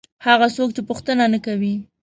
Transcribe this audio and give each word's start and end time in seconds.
هغه 0.25 0.47
څوک 0.55 0.69
چې 0.75 0.81
پوښتنه 0.89 1.23
نه 1.33 1.39
کوي. 1.45 1.73